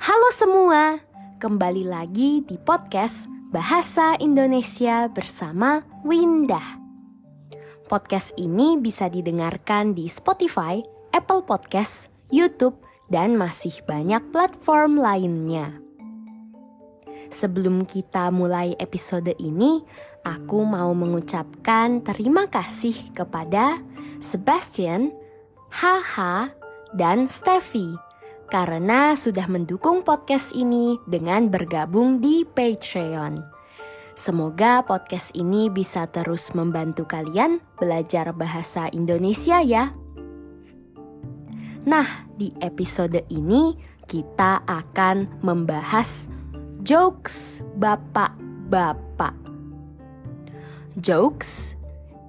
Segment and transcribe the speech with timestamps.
[0.00, 0.96] Halo semua,
[1.44, 6.80] kembali lagi di podcast Bahasa Indonesia bersama Windah.
[7.84, 10.80] Podcast ini bisa didengarkan di Spotify,
[11.12, 12.80] Apple Podcast, YouTube,
[13.12, 15.76] dan masih banyak platform lainnya.
[17.28, 19.84] Sebelum kita mulai episode ini,
[20.24, 23.84] aku mau mengucapkan terima kasih kepada
[24.16, 25.12] Sebastian,
[25.68, 26.56] Haha,
[26.96, 28.08] dan Steffi
[28.50, 33.38] karena sudah mendukung podcast ini dengan bergabung di Patreon.
[34.18, 39.94] Semoga podcast ini bisa terus membantu kalian belajar bahasa Indonesia ya.
[41.86, 43.72] Nah, di episode ini
[44.04, 46.28] kita akan membahas
[46.82, 49.32] jokes bapak-bapak.
[50.98, 51.78] Jokes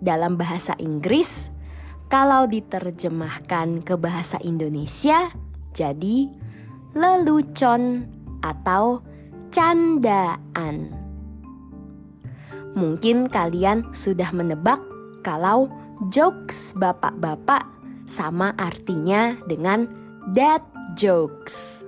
[0.00, 1.52] dalam bahasa Inggris
[2.08, 5.30] kalau diterjemahkan ke bahasa Indonesia
[5.76, 6.32] jadi
[6.96, 8.08] lelucon
[8.40, 9.04] atau
[9.52, 10.88] candaan.
[12.72, 14.80] Mungkin kalian sudah menebak
[15.20, 15.68] kalau
[16.08, 17.64] jokes bapak-bapak
[18.08, 19.88] sama artinya dengan
[20.32, 20.64] dad
[20.96, 21.84] jokes.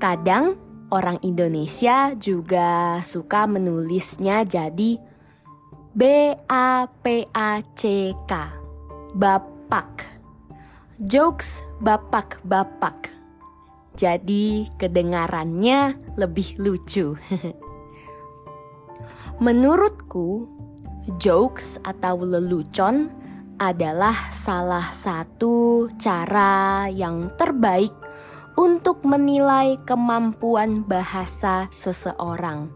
[0.00, 0.56] Kadang
[0.92, 5.00] orang Indonesia juga suka menulisnya jadi
[5.94, 6.02] B
[6.48, 8.32] A P A C K.
[9.14, 10.13] Bapak
[11.02, 13.10] jokes bapak-bapak.
[13.94, 17.18] Jadi kedengarannya lebih lucu.
[19.44, 20.46] Menurutku,
[21.18, 23.10] jokes atau lelucon
[23.58, 27.94] adalah salah satu cara yang terbaik
[28.54, 32.70] untuk menilai kemampuan bahasa seseorang.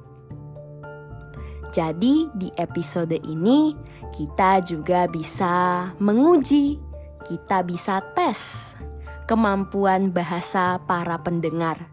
[1.71, 3.75] Jadi, di episode ini
[4.11, 6.88] kita juga bisa menguji
[7.29, 8.73] kita bisa tes
[9.29, 11.93] kemampuan bahasa para pendengar.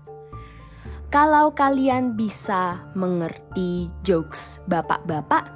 [1.12, 5.52] Kalau kalian bisa mengerti jokes bapak-bapak,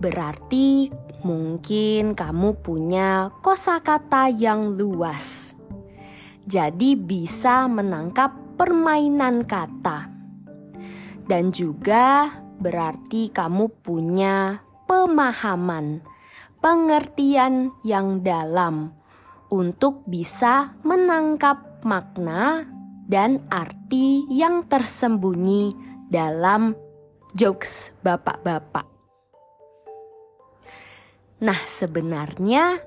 [0.00, 0.92] berarti
[1.24, 5.56] mungkin kamu punya kosakata yang luas.
[6.44, 10.12] Jadi bisa menangkap permainan kata.
[11.22, 12.28] Dan juga
[12.60, 14.60] berarti kamu punya
[14.90, 16.11] pemahaman
[16.62, 18.94] pengertian yang dalam
[19.50, 22.64] untuk bisa menangkap makna
[23.10, 25.74] dan arti yang tersembunyi
[26.08, 26.72] dalam
[27.34, 28.86] jokes bapak-bapak.
[31.42, 32.78] Nah, sebenarnya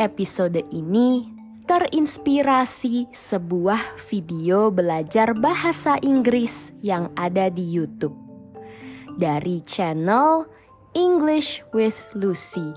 [0.00, 1.28] episode ini
[1.68, 8.16] terinspirasi sebuah video belajar bahasa Inggris yang ada di YouTube
[9.20, 10.55] dari channel
[10.96, 12.72] English with Lucy.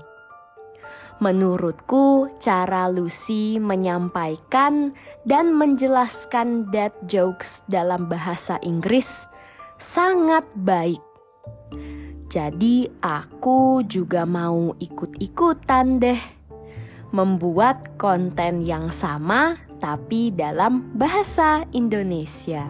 [1.24, 4.92] Menurutku, cara Lucy menyampaikan
[5.24, 9.24] dan menjelaskan dad jokes dalam bahasa Inggris
[9.80, 11.00] sangat baik.
[12.28, 16.20] Jadi, aku juga mau ikut-ikutan deh
[17.16, 22.68] membuat konten yang sama, tapi dalam bahasa Indonesia.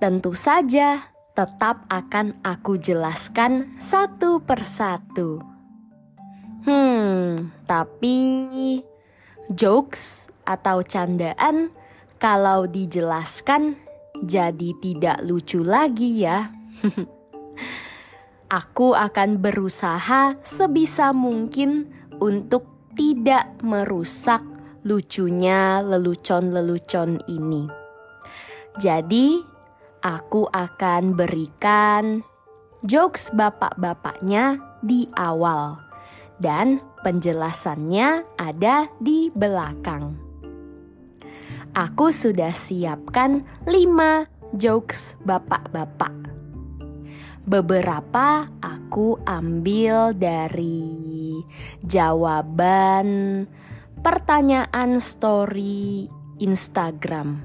[0.00, 5.40] Tentu saja, tetap akan aku jelaskan satu persatu.
[6.68, 8.44] Hmm, tapi
[9.48, 11.72] jokes atau candaan
[12.20, 13.72] kalau dijelaskan
[14.20, 16.52] jadi tidak lucu lagi ya.
[18.60, 21.88] aku akan berusaha sebisa mungkin
[22.20, 24.44] untuk tidak merusak
[24.84, 27.64] lucunya lelucon-lelucon ini.
[28.76, 29.49] Jadi,
[30.00, 32.24] aku akan berikan
[32.84, 35.76] jokes bapak-bapaknya di awal
[36.40, 40.16] dan penjelasannya ada di belakang.
[41.76, 46.12] Aku sudah siapkan 5 jokes bapak-bapak.
[47.46, 51.38] Beberapa aku ambil dari
[51.84, 53.46] jawaban
[54.02, 56.08] pertanyaan story
[56.40, 57.42] Instagram.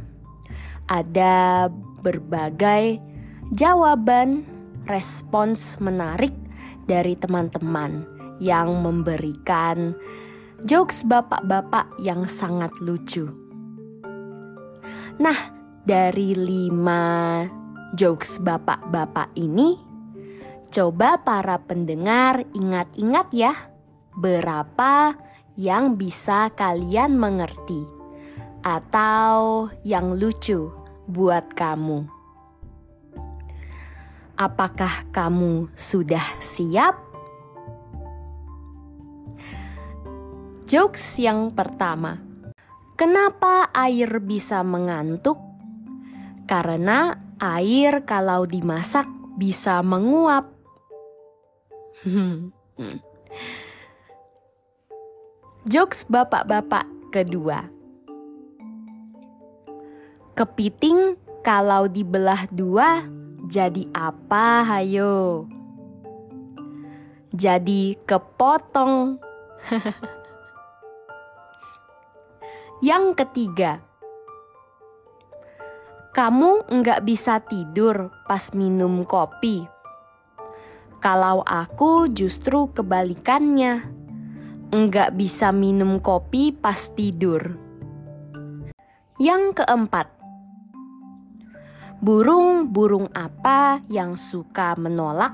[0.86, 1.70] Ada
[2.06, 3.02] berbagai
[3.50, 4.46] jawaban
[4.86, 6.38] respons menarik
[6.86, 8.06] dari teman-teman
[8.38, 9.98] yang memberikan
[10.62, 13.26] jokes bapak-bapak yang sangat lucu.
[15.18, 15.40] Nah,
[15.82, 17.42] dari lima
[17.98, 19.80] jokes bapak-bapak ini,
[20.70, 23.54] coba para pendengar ingat-ingat ya,
[24.14, 25.18] berapa
[25.56, 27.88] yang bisa kalian mengerti
[28.62, 32.06] atau yang lucu buat kamu.
[34.36, 37.00] Apakah kamu sudah siap?
[40.66, 42.20] Jokes yang pertama.
[42.98, 45.38] Kenapa air bisa mengantuk?
[46.50, 49.06] Karena air kalau dimasak
[49.38, 50.50] bisa menguap.
[55.72, 57.75] Jokes bapak-bapak kedua.
[60.36, 61.16] Kepiting
[61.48, 63.08] kalau dibelah dua
[63.48, 65.48] jadi apa hayo?
[67.32, 69.16] Jadi kepotong.
[72.84, 73.80] Yang ketiga,
[76.12, 79.64] kamu nggak bisa tidur pas minum kopi.
[81.00, 83.88] Kalau aku justru kebalikannya,
[84.68, 87.56] nggak bisa minum kopi pas tidur.
[89.16, 90.15] Yang keempat,
[92.06, 95.34] burung-burung apa yang suka menolak?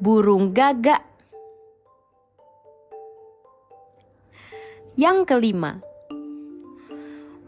[0.00, 1.04] Burung gagak.
[4.96, 5.84] Yang kelima,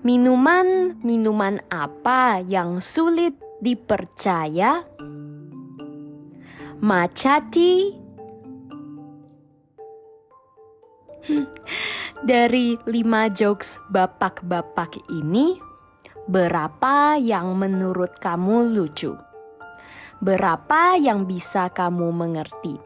[0.02, 4.82] Minuman-minuman apa yang sulit dipercaya?
[6.82, 7.94] Macati
[12.28, 15.71] Dari lima jokes bapak-bapak ini,
[16.28, 19.14] berapa yang menurut kamu lucu?
[20.22, 22.78] Berapa yang bisa kamu mengerti?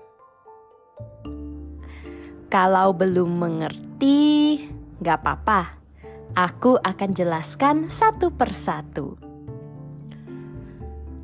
[2.48, 4.60] Kalau belum mengerti,
[5.02, 5.76] gak apa-apa
[6.36, 9.16] Aku akan jelaskan satu persatu.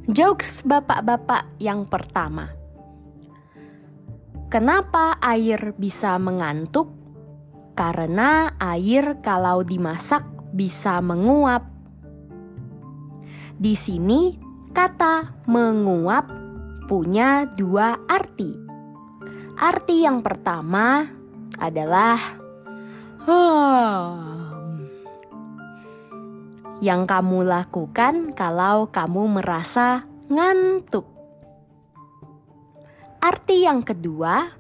[0.08, 2.48] Jokes bapak-bapak yang pertama.
[4.48, 6.88] Kenapa air bisa mengantuk?
[7.76, 10.24] Karena air kalau dimasak
[10.56, 11.71] bisa menguap.
[13.62, 14.34] Di sini
[14.74, 16.26] kata menguap
[16.90, 18.58] punya dua arti.
[19.54, 21.06] Arti yang pertama
[21.62, 22.18] adalah
[23.22, 24.18] huh,
[26.82, 31.06] yang kamu lakukan kalau kamu merasa ngantuk.
[33.22, 34.58] Arti yang kedua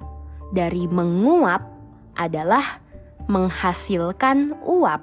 [0.54, 1.66] dari menguap
[2.14, 2.78] adalah
[3.26, 5.02] menghasilkan uap.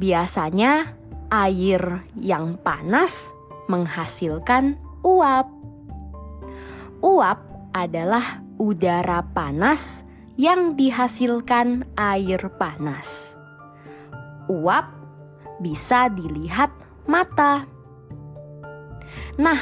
[0.00, 0.95] Biasanya,
[1.30, 3.34] air yang panas
[3.66, 5.46] menghasilkan uap.
[7.02, 7.38] Uap
[7.74, 10.02] adalah udara panas
[10.36, 13.36] yang dihasilkan air panas.
[14.46, 14.86] Uap
[15.60, 16.70] bisa dilihat
[17.08, 17.64] mata.
[19.40, 19.60] Nah,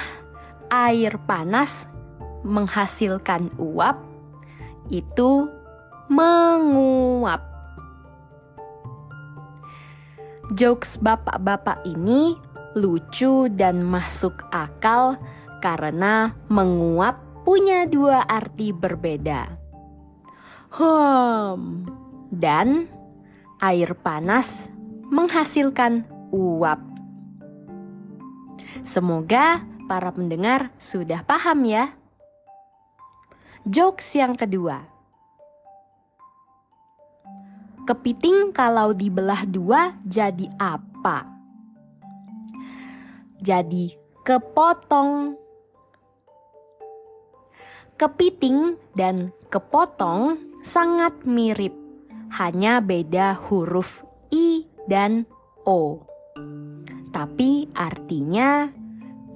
[0.70, 1.86] air panas
[2.44, 3.96] menghasilkan uap
[4.92, 5.48] itu
[6.10, 7.53] menguap.
[10.52, 12.36] Jokes bapak-bapak ini
[12.76, 15.16] lucu dan masuk akal
[15.64, 17.16] karena menguap
[17.48, 19.56] punya dua arti berbeda.
[20.76, 21.88] Hmm,
[22.28, 22.92] dan
[23.64, 24.68] air panas
[25.08, 26.80] menghasilkan uap.
[28.84, 31.96] Semoga para pendengar sudah paham ya.
[33.64, 34.93] Jokes yang kedua.
[37.84, 41.28] Kepiting kalau dibelah dua jadi apa?
[43.44, 43.92] Jadi
[44.24, 45.36] kepotong.
[48.00, 51.76] Kepiting dan kepotong sangat mirip,
[52.40, 54.00] hanya beda huruf
[54.32, 55.28] i dan
[55.68, 56.08] O.
[57.12, 58.72] Tapi artinya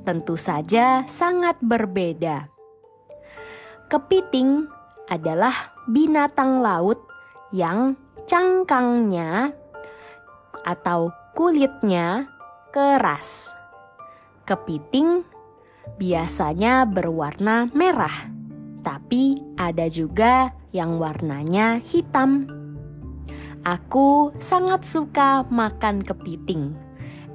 [0.09, 2.49] tentu saja sangat berbeda.
[3.93, 4.65] Kepiting
[5.05, 7.05] adalah binatang laut
[7.53, 7.97] yang
[8.29, 9.57] cangkangnya
[10.61, 12.29] atau kulitnya
[12.69, 13.57] keras.
[14.45, 15.25] Kepiting
[15.97, 18.29] biasanya berwarna merah,
[18.85, 22.45] tapi ada juga yang warnanya hitam.
[23.65, 26.77] Aku sangat suka makan kepiting.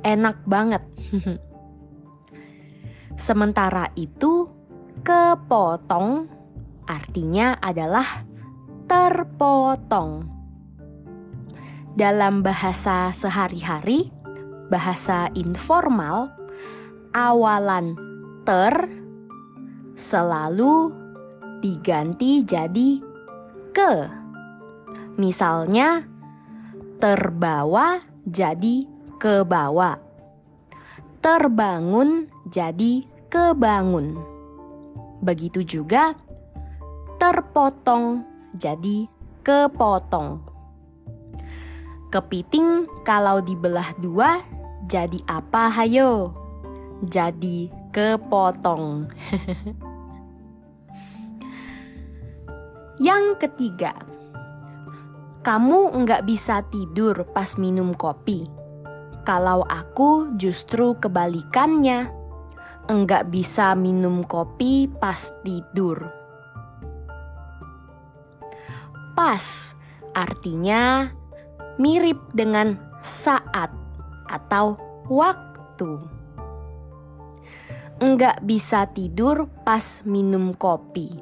[0.05, 0.85] Enak banget.
[3.17, 4.50] Sementara itu,
[5.01, 6.29] kepotong
[6.85, 8.25] artinya adalah
[8.85, 10.33] terpotong.
[11.93, 14.09] Dalam bahasa sehari-hari,
[14.73, 16.33] bahasa informal,
[17.13, 17.93] awalan
[18.41, 18.89] ter
[19.93, 20.89] selalu
[21.62, 22.97] diganti jadi
[23.69, 24.09] ke.
[25.21, 26.01] Misalnya,
[26.97, 28.89] terbawa jadi
[29.21, 30.01] kebawa.
[31.21, 34.17] Terbangun jadi kebangun.
[35.21, 36.17] Begitu juga
[37.21, 38.25] terpotong
[38.57, 39.05] jadi
[39.45, 40.52] kepotong.
[42.13, 44.46] Kepiting kalau dibelah dua
[44.86, 46.29] jadi apa hayo?
[47.01, 49.10] Jadi kepotong.
[53.01, 53.98] Yang ketiga,
[55.43, 58.48] Kamu nggak bisa tidur pas minum kopi.
[59.27, 62.08] Kalau aku justru kebalikannya,
[62.88, 66.00] enggak bisa minum kopi pas tidur.
[69.12, 69.75] Pas
[70.15, 71.12] artinya
[71.77, 73.70] mirip dengan saat
[74.30, 74.77] atau
[75.10, 76.00] waktu.
[78.01, 81.13] Enggak bisa tidur pas minum kopi.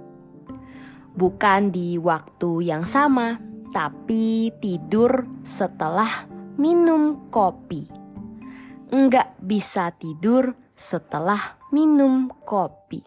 [1.11, 3.37] Bukan di waktu yang sama
[3.71, 6.27] tapi tidur setelah
[6.59, 7.87] minum kopi.
[8.91, 12.99] Enggak bisa tidur setelah minum kopi.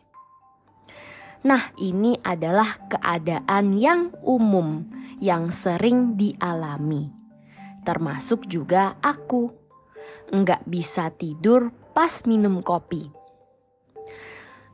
[1.44, 4.88] Nah, ini adalah keadaan yang umum
[5.20, 7.12] yang sering dialami,
[7.84, 9.52] termasuk juga aku.
[10.32, 13.06] Enggak bisa tidur pas minum kopi.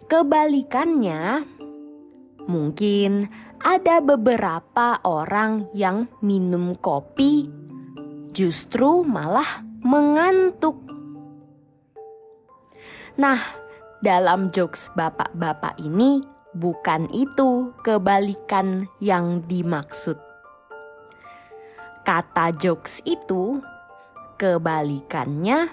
[0.07, 1.45] Kebalikannya,
[2.49, 7.47] mungkin ada beberapa orang yang minum kopi
[8.33, 10.81] justru malah mengantuk.
[13.21, 13.38] Nah,
[14.00, 16.25] dalam jokes bapak-bapak ini
[16.57, 20.30] bukan itu kebalikan yang dimaksud.
[22.11, 23.62] Kata jokes itu
[24.35, 25.71] kebalikannya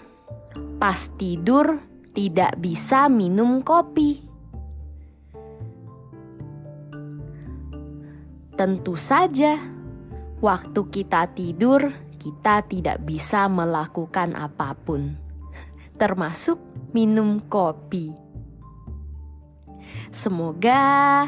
[0.78, 1.82] pas tidur
[2.14, 4.22] tidak bisa minum kopi.
[8.54, 9.58] Tentu saja,
[10.38, 11.90] waktu kita tidur,
[12.22, 15.18] kita tidak bisa melakukan apa pun,
[15.98, 16.62] termasuk
[16.94, 18.14] minum kopi.
[20.14, 21.26] Semoga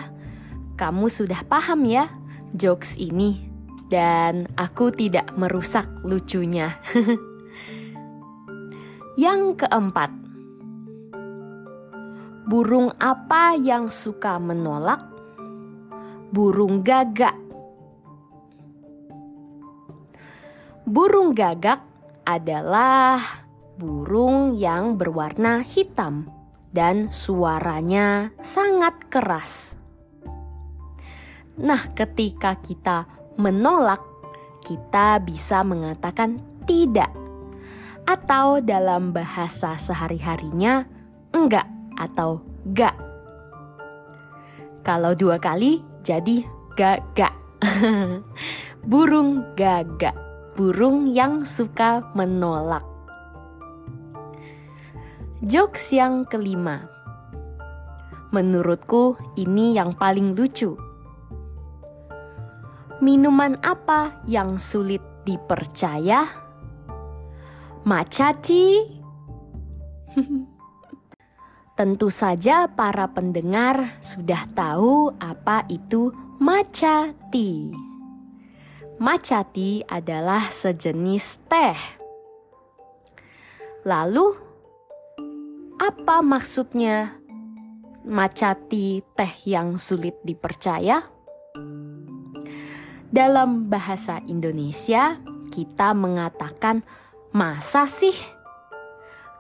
[0.78, 2.14] kamu sudah paham ya
[2.54, 3.49] jokes ini,
[3.90, 6.78] dan aku tidak merusak lucunya.
[9.20, 10.16] Yang keempat,
[12.48, 15.10] burung apa yang suka menolak?
[16.30, 17.34] burung gagak.
[20.86, 21.82] Burung gagak
[22.26, 23.22] adalah
[23.78, 26.30] burung yang berwarna hitam
[26.70, 29.78] dan suaranya sangat keras.
[31.60, 34.04] Nah, ketika kita menolak,
[34.68, 37.10] kita bisa mengatakan tidak,
[38.04, 40.84] atau dalam bahasa sehari-harinya
[41.32, 41.66] enggak
[41.96, 42.44] atau
[42.76, 42.98] gak.
[44.84, 46.44] Kalau dua kali jadi
[46.76, 47.36] gagak.
[48.90, 50.16] burung gagak,
[50.56, 52.84] burung yang suka menolak.
[55.40, 56.88] Jokes yang kelima.
[58.36, 60.89] Menurutku ini yang paling lucu.
[63.00, 66.28] Minuman apa yang sulit dipercaya?
[67.88, 68.84] Macaci.
[71.80, 76.12] Tentu saja para pendengar sudah tahu apa itu
[76.44, 77.72] matcha tea.
[79.00, 81.80] Matcha tea adalah sejenis teh.
[83.88, 84.36] Lalu,
[85.80, 87.16] apa maksudnya
[88.04, 91.19] matcha tea teh yang sulit dipercaya?
[93.10, 95.18] Dalam bahasa Indonesia,
[95.50, 96.86] kita mengatakan
[97.34, 98.14] masa sih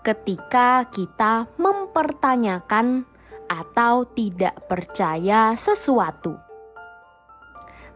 [0.01, 3.05] ketika kita mempertanyakan
[3.45, 6.33] atau tidak percaya sesuatu.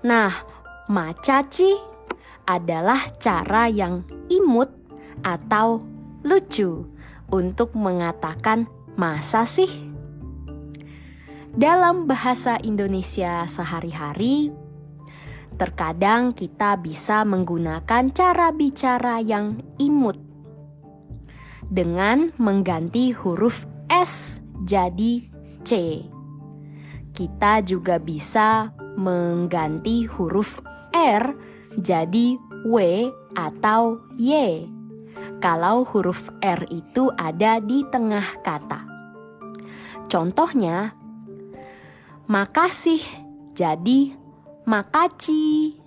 [0.06, 0.30] Nah,
[0.94, 1.74] macaci
[2.46, 4.70] adalah cara yang imut
[5.26, 5.82] atau
[6.22, 6.86] lucu
[7.34, 9.90] untuk mengatakan masa sih.
[11.54, 14.54] Dalam bahasa Indonesia sehari-hari,
[15.56, 20.18] terkadang kita bisa menggunakan cara bicara yang imut
[21.74, 25.26] dengan mengganti huruf S jadi
[25.66, 26.04] C.
[27.14, 30.62] Kita juga bisa mengganti huruf
[30.94, 31.34] R
[31.78, 32.76] jadi W
[33.34, 34.66] atau Y.
[35.42, 38.86] Kalau huruf R itu ada di tengah kata.
[40.08, 40.94] Contohnya,
[42.30, 43.02] makasih
[43.58, 44.23] jadi
[44.66, 45.78] makaci.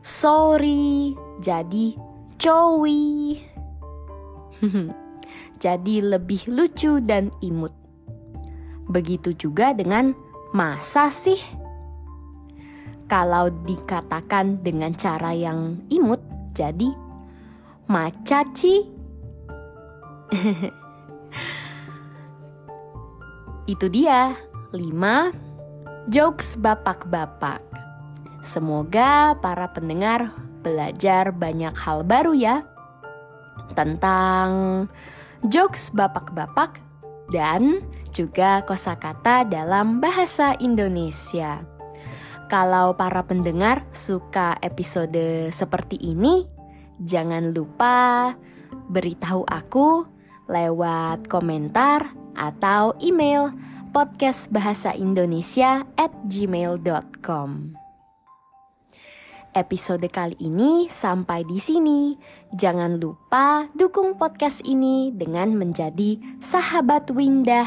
[0.00, 1.96] Sorry jadi
[2.40, 3.36] cowi.
[5.60, 7.72] Jadi lebih lucu dan imut.
[8.88, 10.16] Begitu juga dengan
[10.56, 11.36] masa sih?
[13.04, 16.22] Kalau dikatakan dengan cara yang imut,
[16.56, 16.88] jadi
[17.92, 18.88] macaci.
[23.72, 24.32] Itu dia
[24.72, 25.49] 5
[26.10, 27.62] jokes bapak-bapak.
[28.42, 32.66] Semoga para pendengar belajar banyak hal baru ya
[33.78, 34.50] tentang
[35.46, 36.82] jokes bapak-bapak
[37.30, 37.78] dan
[38.10, 41.62] juga kosakata dalam bahasa Indonesia.
[42.50, 46.42] Kalau para pendengar suka episode seperti ini,
[46.98, 48.34] jangan lupa
[48.90, 50.10] beritahu aku
[50.50, 57.74] lewat komentar atau email podcastbahasaindonesia at gmail.com.
[59.50, 62.14] Episode kali ini sampai di sini.
[62.54, 67.66] Jangan lupa dukung podcast ini dengan menjadi sahabat Windah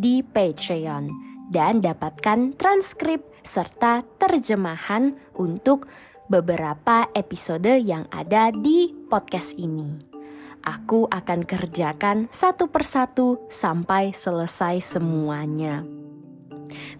[0.00, 1.12] di Patreon
[1.52, 5.92] dan dapatkan transkrip serta terjemahan untuk
[6.32, 10.09] beberapa episode yang ada di podcast ini.
[10.60, 15.84] Aku akan kerjakan satu persatu sampai selesai semuanya.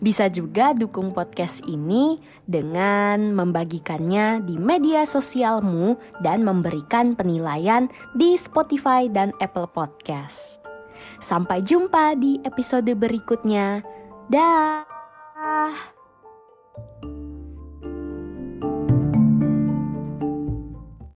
[0.00, 7.86] Bisa juga dukung podcast ini dengan membagikannya di media sosialmu dan memberikan penilaian
[8.16, 10.64] di Spotify dan Apple Podcast.
[11.20, 13.84] Sampai jumpa di episode berikutnya.
[14.32, 14.88] Dah.